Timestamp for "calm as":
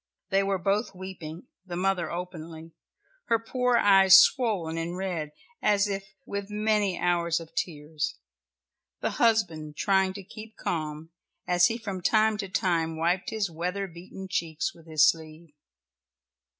10.57-11.67